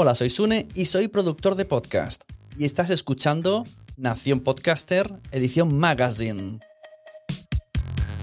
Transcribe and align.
Hola, 0.00 0.14
soy 0.14 0.30
Sune 0.30 0.68
y 0.76 0.84
soy 0.84 1.08
productor 1.08 1.56
de 1.56 1.64
podcast. 1.64 2.22
Y 2.56 2.66
estás 2.66 2.88
escuchando 2.88 3.64
Nación 3.96 4.38
Podcaster, 4.38 5.12
edición 5.32 5.76
Magazine. 5.76 6.60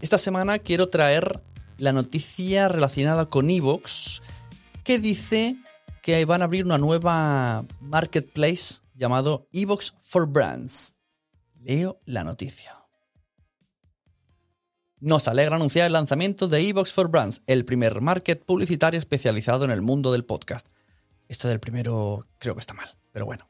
Esta 0.02 0.18
semana 0.18 0.60
quiero 0.60 0.88
traer 0.88 1.42
la 1.78 1.92
noticia 1.92 2.70
relacionada 2.70 3.26
con 3.26 3.50
Evox 3.50 4.22
que 4.86 5.00
dice 5.00 5.58
que 6.02 6.24
van 6.24 6.44
a 6.44 6.46
abrir 6.46 6.64
una 6.64 6.78
nueva 6.78 7.66
marketplace 7.82 8.76
llamado 8.94 9.50
Evox 9.52 9.96
for 10.02 10.28
Brands. 10.28 10.96
Leo 11.60 12.00
la 12.06 12.24
noticia. 12.24 12.72
Nos 15.02 15.28
alegra 15.28 15.58
anunciar 15.58 15.88
el 15.88 15.94
lanzamiento 15.94 16.48
de 16.48 16.70
Evox 16.70 16.94
for 16.94 17.10
Brands, 17.10 17.42
el 17.48 17.66
primer 17.66 18.00
market 18.00 18.46
publicitario 18.46 18.98
especializado 18.98 19.66
en 19.66 19.72
el 19.72 19.82
mundo 19.82 20.14
del 20.14 20.24
podcast. 20.24 20.70
Esto 21.28 21.48
del 21.48 21.60
primero 21.60 22.28
creo 22.40 22.56
que 22.56 22.60
está 22.60 22.74
mal, 22.74 22.96
pero 23.12 23.26
bueno. 23.26 23.48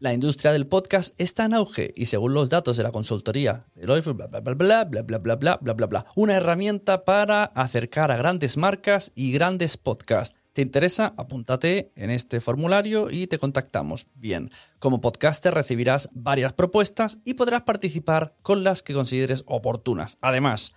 La 0.00 0.12
industria 0.12 0.52
del 0.52 0.66
podcast 0.66 1.14
está 1.18 1.44
en 1.44 1.54
auge 1.54 1.92
y 1.96 2.06
según 2.06 2.34
los 2.34 2.50
datos 2.50 2.76
de 2.76 2.82
la 2.82 2.92
consultoría 2.92 3.66
de 3.74 3.86
bla 3.86 4.00
bla 4.00 4.12
bla 4.12 4.84
bla 4.84 4.84
bla 4.84 5.02
bla 5.02 5.18
bla 5.18 5.36
bla 5.36 5.58
bla 5.60 5.72
bla 5.72 5.86
bla, 5.86 6.06
una 6.14 6.34
herramienta 6.34 7.04
para 7.04 7.44
acercar 7.44 8.10
a 8.10 8.16
grandes 8.16 8.56
marcas 8.56 9.12
y 9.14 9.32
grandes 9.32 9.76
podcasts. 9.76 10.36
¿Te 10.52 10.62
interesa? 10.62 11.14
Apúntate 11.16 11.90
en 11.96 12.10
este 12.10 12.40
formulario 12.40 13.08
y 13.10 13.26
te 13.28 13.38
contactamos. 13.38 14.06
Bien, 14.14 14.50
como 14.78 15.00
podcaster 15.00 15.54
recibirás 15.54 16.08
varias 16.12 16.52
propuestas 16.52 17.18
y 17.24 17.34
podrás 17.34 17.62
participar 17.62 18.36
con 18.42 18.62
las 18.62 18.82
que 18.82 18.94
consideres 18.94 19.42
oportunas. 19.46 20.18
Además, 20.20 20.74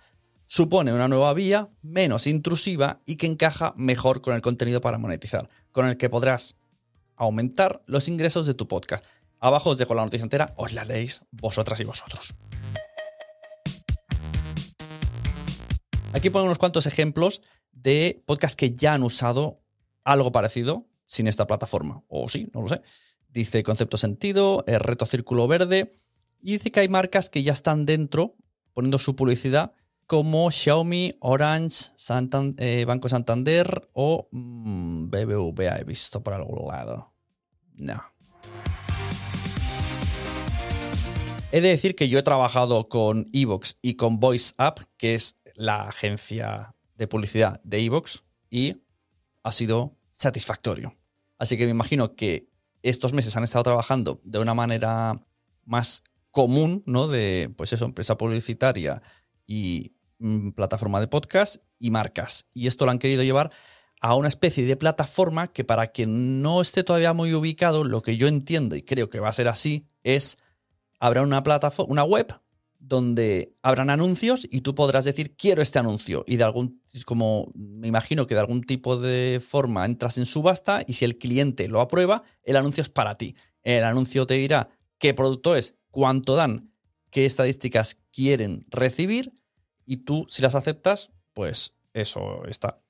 supone 0.48 0.94
una 0.94 1.08
nueva 1.08 1.32
vía 1.34 1.68
menos 1.82 2.26
intrusiva 2.26 3.00
y 3.04 3.16
que 3.16 3.26
encaja 3.26 3.74
mejor 3.76 4.22
con 4.22 4.34
el 4.34 4.40
contenido 4.40 4.80
para 4.80 4.98
monetizar, 4.98 5.48
con 5.72 5.86
el 5.86 5.96
que 5.96 6.08
podrás 6.08 6.56
aumentar 7.16 7.82
los 7.86 8.08
ingresos 8.08 8.46
de 8.46 8.54
tu 8.54 8.66
podcast. 8.66 9.04
Abajo 9.38 9.70
os 9.70 9.78
dejo 9.78 9.94
la 9.94 10.04
noticia 10.04 10.24
entera, 10.24 10.54
os 10.56 10.72
la 10.72 10.84
leéis 10.84 11.22
vosotras 11.30 11.78
y 11.80 11.84
vosotros. 11.84 12.34
Aquí 16.12 16.30
pongo 16.30 16.46
unos 16.46 16.58
cuantos 16.58 16.86
ejemplos 16.86 17.42
de 17.70 18.22
podcasts 18.26 18.56
que 18.56 18.72
ya 18.72 18.94
han 18.94 19.02
usado 19.02 19.60
algo 20.02 20.32
parecido 20.32 20.86
sin 21.04 21.28
esta 21.28 21.46
plataforma. 21.46 22.02
O 22.08 22.28
sí, 22.28 22.48
no 22.54 22.62
lo 22.62 22.68
sé. 22.68 22.80
Dice 23.28 23.62
Concepto 23.62 23.98
Sentido, 23.98 24.64
el 24.66 24.80
Reto 24.80 25.04
Círculo 25.04 25.46
Verde. 25.46 25.92
Y 26.40 26.52
dice 26.52 26.70
que 26.70 26.80
hay 26.80 26.88
marcas 26.88 27.28
que 27.28 27.42
ya 27.42 27.52
están 27.52 27.84
dentro 27.84 28.34
poniendo 28.72 28.98
su 28.98 29.14
publicidad 29.14 29.74
como 30.08 30.50
Xiaomi, 30.50 31.16
Orange, 31.20 31.92
eh, 32.56 32.84
Banco 32.86 33.10
Santander 33.10 33.90
o 33.92 34.26
mm, 34.32 35.10
BBVA 35.10 35.80
he 35.80 35.84
visto 35.84 36.22
por 36.22 36.32
algún 36.32 36.66
lado. 36.66 37.12
No. 37.74 38.02
He 41.52 41.60
de 41.60 41.68
decir 41.68 41.94
que 41.94 42.08
yo 42.08 42.18
he 42.18 42.22
trabajado 42.22 42.88
con 42.88 43.28
Evox 43.34 43.78
y 43.82 43.94
con 43.96 44.18
Voice 44.18 44.54
App, 44.56 44.80
que 44.96 45.14
es 45.14 45.36
la 45.54 45.82
agencia 45.82 46.74
de 46.96 47.06
publicidad 47.06 47.60
de 47.62 47.84
Evox, 47.84 48.24
y 48.48 48.82
ha 49.42 49.52
sido 49.52 49.98
satisfactorio. 50.10 50.96
Así 51.38 51.58
que 51.58 51.66
me 51.66 51.70
imagino 51.70 52.14
que 52.14 52.48
estos 52.82 53.12
meses 53.12 53.36
han 53.36 53.44
estado 53.44 53.64
trabajando 53.64 54.20
de 54.24 54.38
una 54.38 54.54
manera 54.54 55.22
más 55.66 56.02
común, 56.30 56.82
¿no? 56.86 57.08
De, 57.08 57.52
pues 57.56 57.74
eso, 57.74 57.84
empresa 57.84 58.16
publicitaria 58.16 59.02
y 59.46 59.97
plataforma 60.54 61.00
de 61.00 61.08
podcast 61.08 61.56
y 61.78 61.90
marcas. 61.90 62.46
Y 62.52 62.66
esto 62.66 62.84
lo 62.84 62.90
han 62.90 62.98
querido 62.98 63.22
llevar 63.22 63.50
a 64.00 64.14
una 64.14 64.28
especie 64.28 64.64
de 64.64 64.76
plataforma 64.76 65.48
que 65.52 65.64
para 65.64 65.88
quien 65.88 66.42
no 66.42 66.60
esté 66.60 66.84
todavía 66.84 67.12
muy 67.12 67.34
ubicado, 67.34 67.84
lo 67.84 68.02
que 68.02 68.16
yo 68.16 68.28
entiendo 68.28 68.76
y 68.76 68.82
creo 68.82 69.10
que 69.10 69.20
va 69.20 69.28
a 69.28 69.32
ser 69.32 69.48
así, 69.48 69.86
es 70.02 70.38
habrá 71.00 71.22
una 71.22 71.42
plataforma, 71.42 71.92
una 71.92 72.04
web 72.04 72.40
donde 72.78 73.56
habrán 73.62 73.90
anuncios 73.90 74.46
y 74.50 74.60
tú 74.60 74.74
podrás 74.74 75.04
decir 75.04 75.36
quiero 75.36 75.62
este 75.62 75.80
anuncio 75.80 76.24
y 76.28 76.36
de 76.36 76.44
algún 76.44 76.80
como 77.04 77.50
me 77.54 77.88
imagino 77.88 78.26
que 78.26 78.34
de 78.34 78.40
algún 78.40 78.62
tipo 78.62 78.96
de 78.96 79.42
forma 79.46 79.84
entras 79.84 80.16
en 80.16 80.26
subasta 80.26 80.84
y 80.86 80.92
si 80.92 81.04
el 81.04 81.18
cliente 81.18 81.66
lo 81.68 81.80
aprueba, 81.80 82.22
el 82.44 82.56
anuncio 82.56 82.82
es 82.82 82.88
para 82.88 83.18
ti. 83.18 83.34
El 83.62 83.84
anuncio 83.84 84.26
te 84.26 84.34
dirá 84.34 84.70
qué 84.98 85.12
producto 85.12 85.56
es, 85.56 85.74
cuánto 85.90 86.36
dan, 86.36 86.72
qué 87.10 87.26
estadísticas 87.26 87.98
quieren 88.12 88.64
recibir 88.70 89.32
y 89.88 89.96
tú 89.98 90.26
si 90.28 90.42
las 90.42 90.54
aceptas, 90.54 91.10
pues 91.32 91.72
eso 91.94 92.44
está. 92.46 92.82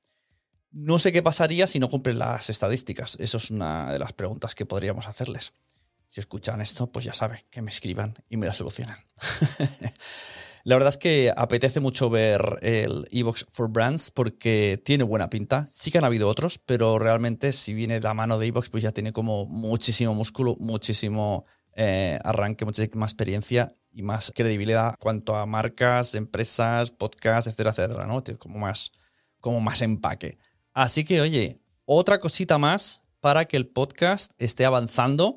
No 0.73 0.99
sé 0.99 1.13
qué 1.13 1.23
pasaría 1.23 1.69
si 1.69 1.79
no 1.79 1.89
cumplen 1.89 2.19
las 2.19 2.51
estadísticas. 2.51 3.17
Eso 3.21 3.37
es 3.37 3.51
una 3.51 3.93
de 3.93 4.01
las 4.01 4.13
preguntas 4.13 4.57
que 4.57 4.67
podríamos 4.67 5.07
hacerles. 5.07 5.55
Si 6.09 6.19
escuchan 6.21 6.61
esto, 6.61 6.91
pues 6.91 7.05
ya 7.05 7.13
saben, 7.13 7.39
que 7.51 7.63
me 7.63 7.71
escriban 7.71 8.15
y 8.29 8.37
me 8.37 8.47
la 8.47 8.53
solucionan. 8.53 8.97
la 10.65 10.75
verdad 10.75 10.89
es 10.89 10.99
que 10.99 11.33
apetece 11.37 11.79
mucho 11.79 12.11
ver 12.11 12.59
el 12.63 13.07
Evox 13.13 13.47
for 13.53 13.71
Brands 13.71 14.11
porque 14.11 14.83
tiene 14.85 15.05
buena 15.05 15.31
pinta. 15.31 15.67
Sí 15.71 15.93
que 15.93 15.99
han 15.99 16.05
habido 16.05 16.29
otros, 16.29 16.59
pero 16.59 16.99
realmente 16.99 17.53
si 17.53 17.75
viene 17.75 17.95
de 17.95 18.01
la 18.01 18.15
mano 18.15 18.39
de 18.39 18.47
Evox, 18.47 18.71
pues 18.71 18.83
ya 18.83 18.91
tiene 18.91 19.13
como 19.13 19.47
muchísimo 19.47 20.15
músculo, 20.15 20.57
muchísimo 20.59 21.47
eh, 21.81 22.19
arranque, 22.25 22.65
muchísima 22.65 23.07
experiencia 23.07 23.77
y 23.93 24.03
más 24.03 24.33
credibilidad 24.35 24.97
cuanto 24.99 25.37
a 25.37 25.47
marcas, 25.47 26.17
empresas, 26.17 26.91
podcasts, 26.91 27.47
etcétera, 27.47 27.71
etcétera, 27.71 28.05
¿no? 28.05 28.21
Tiene 28.21 28.37
como 28.37 28.59
más, 28.59 28.91
como 29.39 29.61
más 29.61 29.81
empaque. 29.81 30.39
Así 30.73 31.05
que, 31.05 31.21
oye, 31.21 31.61
otra 31.85 32.19
cosita 32.19 32.59
más 32.59 33.05
para 33.21 33.45
que 33.45 33.57
el 33.57 33.69
podcast 33.69 34.33
esté 34.39 34.65
avanzando 34.65 35.37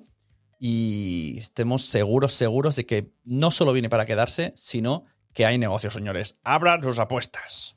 y 0.57 1.35
estemos 1.37 1.85
seguros, 1.85 2.33
seguros 2.33 2.75
de 2.75 2.87
que 2.87 3.13
no 3.23 3.51
solo 3.51 3.71
viene 3.71 3.89
para 3.89 4.07
quedarse, 4.07 4.51
sino 4.55 5.05
que 5.33 5.45
hay 5.45 5.59
negocios, 5.59 5.93
señores. 5.93 6.39
Abran 6.43 6.81
sus 6.81 6.97
apuestas. 6.97 7.75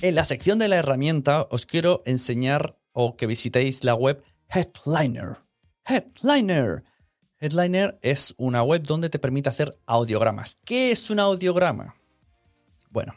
En 0.00 0.14
la 0.14 0.24
sección 0.24 0.60
de 0.60 0.68
la 0.68 0.76
herramienta 0.76 1.48
os 1.50 1.66
quiero 1.66 2.02
enseñar 2.06 2.78
o 2.92 3.16
que 3.16 3.26
visitéis 3.26 3.82
la 3.82 3.96
web 3.96 4.22
Headliner. 4.48 5.38
Headliner. 5.84 6.84
Headliner 7.40 7.98
es 8.00 8.32
una 8.38 8.62
web 8.62 8.84
donde 8.84 9.10
te 9.10 9.18
permite 9.18 9.48
hacer 9.48 9.76
audiogramas. 9.86 10.56
¿Qué 10.64 10.92
es 10.92 11.10
un 11.10 11.18
audiograma? 11.18 11.96
Bueno, 12.90 13.16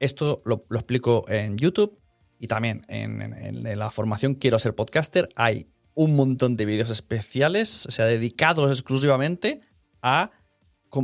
esto 0.00 0.42
lo, 0.44 0.66
explico 0.72 1.26
en 1.28 1.56
YouTube 1.56 1.96
y 2.40 2.48
también 2.48 2.82
en, 2.88 3.78
la 3.78 3.92
formación 3.92 4.34
Quiero 4.34 4.58
ser 4.58 4.74
podcaster. 4.74 5.28
Hay 5.36 5.68
un 5.94 6.16
montón 6.16 6.56
de 6.56 6.64
vídeos 6.66 6.90
especiales, 6.90 7.86
o 7.86 7.92
sea, 7.92 8.06
dedicados 8.06 8.72
exclusivamente 8.72 9.60
a... 10.02 10.32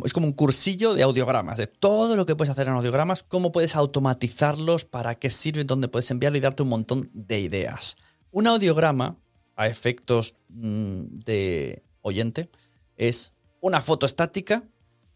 Es 0.05 0.13
como 0.13 0.27
un 0.27 0.33
cursillo 0.33 0.95
de 0.95 1.03
audiogramas, 1.03 1.59
de 1.59 1.69
todo 1.69 2.17
lo 2.17 2.27
que 2.27 2.35
puedes 2.35 2.51
hacer 2.51 2.67
en 2.67 2.75
audiogramas, 2.75 3.23
cómo 3.23 3.53
puedes 3.53 3.77
automatizarlos, 3.77 4.85
para 4.85 5.15
qué 5.15 5.31
sirven, 5.31 5.67
dónde 5.67 5.89
puedes 5.89 6.11
enviarlo 6.11 6.39
y 6.39 6.41
darte 6.41 6.65
un 6.65 6.71
montón 6.71 7.09
de 7.13 7.41
ideas. 7.41 7.97
Un 8.33 8.49
audiograma, 8.49 9.17
a 9.55 9.69
efectos 9.69 10.35
mm, 10.49 11.21
de 11.25 11.83
oyente, 12.03 12.51
es 12.97 13.33
una 13.61 13.81
foto 13.81 14.07
estática 14.07 14.65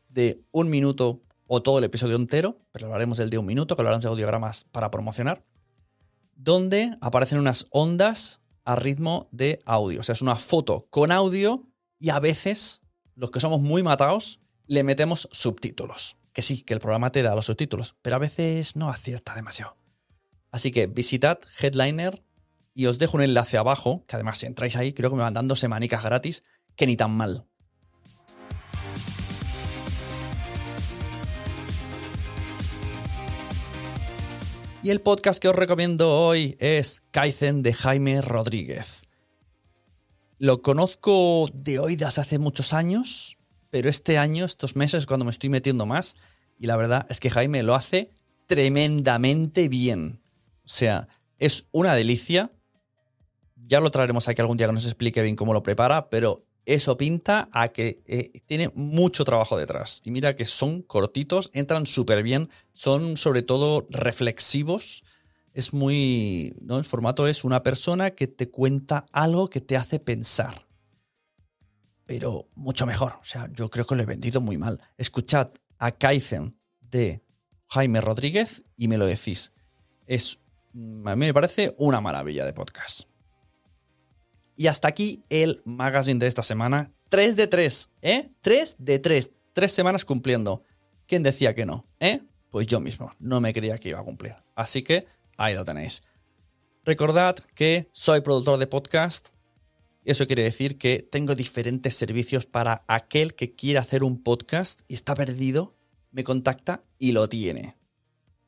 de 0.08 0.42
un 0.52 0.70
minuto 0.70 1.20
o 1.46 1.62
todo 1.62 1.78
el 1.78 1.84
episodio 1.84 2.16
entero, 2.16 2.58
pero 2.72 2.86
hablaremos 2.86 3.18
del 3.18 3.30
de 3.30 3.38
un 3.38 3.46
minuto, 3.46 3.74
que 3.74 3.82
hablaremos 3.82 4.04
de 4.04 4.08
audiogramas 4.08 4.64
para 4.64 4.90
promocionar, 4.90 5.42
donde 6.36 6.96
aparecen 7.00 7.38
unas 7.38 7.66
ondas 7.70 8.40
a 8.64 8.76
ritmo 8.76 9.28
de 9.32 9.60
audio. 9.66 10.00
O 10.00 10.02
sea, 10.02 10.12
es 10.12 10.22
una 10.22 10.36
foto 10.36 10.86
con 10.90 11.10
audio 11.10 11.66
y 11.98 12.10
a 12.10 12.20
veces, 12.20 12.82
los 13.16 13.30
que 13.30 13.40
somos 13.40 13.60
muy 13.60 13.82
matados, 13.82 14.40
le 14.70 14.84
metemos 14.84 15.28
subtítulos. 15.32 16.16
Que 16.32 16.42
sí, 16.42 16.62
que 16.62 16.74
el 16.74 16.78
programa 16.78 17.10
te 17.10 17.22
da 17.22 17.34
los 17.34 17.46
subtítulos, 17.46 17.96
pero 18.02 18.14
a 18.14 18.20
veces 18.20 18.76
no 18.76 18.88
acierta 18.88 19.34
demasiado. 19.34 19.76
Así 20.52 20.70
que 20.70 20.86
visitad 20.86 21.40
Headliner 21.58 22.22
y 22.72 22.86
os 22.86 23.00
dejo 23.00 23.16
un 23.16 23.24
enlace 23.24 23.58
abajo, 23.58 24.04
que 24.06 24.14
además 24.14 24.38
si 24.38 24.46
entráis 24.46 24.76
ahí, 24.76 24.92
creo 24.92 25.10
que 25.10 25.16
me 25.16 25.24
van 25.24 25.34
dando 25.34 25.56
semanicas 25.56 26.04
gratis, 26.04 26.44
que 26.76 26.86
ni 26.86 26.96
tan 26.96 27.10
mal. 27.10 27.48
Y 34.84 34.90
el 34.90 35.00
podcast 35.00 35.42
que 35.42 35.48
os 35.48 35.56
recomiendo 35.56 36.16
hoy 36.16 36.56
es 36.60 37.02
Kaizen 37.10 37.64
de 37.64 37.72
Jaime 37.72 38.22
Rodríguez. 38.22 39.08
Lo 40.38 40.62
conozco 40.62 41.50
de 41.52 41.80
oídas 41.80 42.20
hace 42.20 42.38
muchos 42.38 42.72
años, 42.72 43.36
pero 43.70 43.88
este 43.88 44.18
año, 44.18 44.44
estos 44.44 44.76
meses, 44.76 45.06
cuando 45.06 45.24
me 45.24 45.30
estoy 45.30 45.48
metiendo 45.48 45.86
más, 45.86 46.16
y 46.58 46.66
la 46.66 46.76
verdad 46.76 47.06
es 47.08 47.20
que 47.20 47.30
Jaime 47.30 47.62
lo 47.62 47.74
hace 47.74 48.10
tremendamente 48.46 49.68
bien. 49.68 50.20
O 50.64 50.68
sea, 50.68 51.08
es 51.38 51.66
una 51.72 51.94
delicia. 51.94 52.52
Ya 53.54 53.80
lo 53.80 53.90
traeremos 53.90 54.28
aquí 54.28 54.40
algún 54.40 54.56
día 54.56 54.66
que 54.66 54.72
nos 54.72 54.84
explique 54.84 55.22
bien 55.22 55.36
cómo 55.36 55.54
lo 55.54 55.62
prepara, 55.62 56.10
pero 56.10 56.44
eso 56.66 56.96
pinta 56.96 57.48
a 57.52 57.68
que 57.68 58.02
eh, 58.06 58.30
tiene 58.46 58.70
mucho 58.74 59.24
trabajo 59.24 59.56
detrás. 59.56 60.02
Y 60.04 60.10
mira 60.10 60.36
que 60.36 60.44
son 60.44 60.82
cortitos, 60.82 61.50
entran 61.54 61.86
súper 61.86 62.22
bien, 62.22 62.50
son 62.72 63.16
sobre 63.16 63.42
todo 63.42 63.86
reflexivos. 63.90 65.04
Es 65.52 65.72
muy. 65.72 66.54
¿no? 66.60 66.78
El 66.78 66.84
formato 66.84 67.26
es 67.26 67.44
una 67.44 67.62
persona 67.62 68.10
que 68.10 68.26
te 68.26 68.50
cuenta 68.50 69.06
algo 69.12 69.48
que 69.48 69.60
te 69.60 69.76
hace 69.76 69.98
pensar. 69.98 70.69
Pero 72.10 72.48
mucho 72.56 72.86
mejor. 72.86 73.12
O 73.20 73.24
sea, 73.24 73.48
yo 73.52 73.70
creo 73.70 73.86
que 73.86 73.94
lo 73.94 74.02
he 74.02 74.04
vendido 74.04 74.40
muy 74.40 74.58
mal. 74.58 74.80
Escuchad 74.98 75.50
a 75.78 75.92
Kaizen 75.92 76.58
de 76.80 77.22
Jaime 77.68 78.00
Rodríguez 78.00 78.64
y 78.76 78.88
me 78.88 78.98
lo 78.98 79.06
decís. 79.06 79.52
Es. 80.08 80.40
A 81.04 81.14
mí 81.14 81.26
me 81.26 81.32
parece 81.32 81.72
una 81.78 82.00
maravilla 82.00 82.44
de 82.44 82.52
podcast. 82.52 83.02
Y 84.56 84.66
hasta 84.66 84.88
aquí 84.88 85.22
el 85.28 85.62
magazine 85.64 86.18
de 86.18 86.26
esta 86.26 86.42
semana. 86.42 86.92
3 87.10 87.36
de 87.36 87.46
3, 87.46 87.90
¿eh? 88.02 88.32
3 88.40 88.76
de 88.80 88.98
3. 88.98 89.30
Tres 89.52 89.70
semanas 89.70 90.04
cumpliendo. 90.04 90.64
¿Quién 91.06 91.22
decía 91.22 91.54
que 91.54 91.64
no? 91.64 91.86
¿Eh? 92.00 92.22
Pues 92.50 92.66
yo 92.66 92.80
mismo. 92.80 93.12
No 93.20 93.40
me 93.40 93.52
creía 93.52 93.78
que 93.78 93.90
iba 93.90 94.00
a 94.00 94.04
cumplir. 94.04 94.34
Así 94.56 94.82
que 94.82 95.06
ahí 95.36 95.54
lo 95.54 95.64
tenéis. 95.64 96.02
Recordad 96.84 97.36
que 97.54 97.88
soy 97.92 98.20
productor 98.20 98.58
de 98.58 98.66
podcast. 98.66 99.28
Eso 100.04 100.26
quiere 100.26 100.42
decir 100.42 100.78
que 100.78 101.00
tengo 101.00 101.34
diferentes 101.34 101.94
servicios 101.94 102.46
para 102.46 102.84
aquel 102.88 103.34
que 103.34 103.54
quiera 103.54 103.80
hacer 103.80 104.02
un 104.02 104.22
podcast 104.22 104.80
y 104.88 104.94
está 104.94 105.14
perdido, 105.14 105.76
me 106.10 106.24
contacta 106.24 106.84
y 106.98 107.12
lo 107.12 107.28
tiene. 107.28 107.76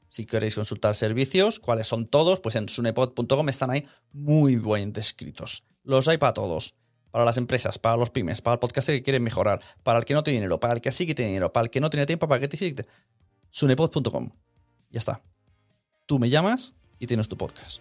Si 0.09 0.27
queréis 0.27 0.55
consultar 0.55 0.95
servicios, 0.95 1.59
cuáles 1.59 1.87
son 1.87 2.07
todos, 2.07 2.41
pues 2.41 2.57
en 2.57 2.69
sunepod.com 2.69 3.49
están 3.49 3.71
ahí 3.71 3.87
muy 4.13 4.57
bien 4.57 4.93
descritos. 4.93 5.65
Los 5.85 6.09
hay 6.09 6.19
para 6.19 6.35
todos. 6.35 6.77
Para 7.11 7.27
las 7.27 7.37
empresas, 7.37 7.79
para 7.79 7.99
los 7.99 8.09
pymes, 8.09 8.41
para 8.41 8.55
el 8.55 8.59
podcast 8.59 8.89
que 8.89 9.03
quieren 9.03 9.23
mejorar, 9.23 9.61
para 9.83 9.99
el 9.99 10.07
que 10.07 10.15
no 10.15 10.23
tiene 10.23 10.41
dinero, 10.41 10.59
para 10.59 10.73
el 10.75 10.81
que 10.81 10.93
sí 10.93 11.07
que 11.07 11.15
tiene 11.15 11.31
dinero, 11.31 11.53
para 11.53 11.65
el 11.65 11.71
que 11.71 11.81
no 11.81 11.91
tiene 11.91 12.07
tiempo, 12.07 12.27
para 12.27 12.43
el 12.43 12.49
que 12.49 12.57
sí. 12.57 12.75
Sunepod.com. 13.51 14.31
Ya 14.91 14.99
está. 14.99 15.23
Tú 16.07 16.19
me 16.19 16.31
llamas 16.31 16.75
y 16.99 17.07
tienes 17.07 17.29
tu 17.29 17.37
podcast. 17.37 17.81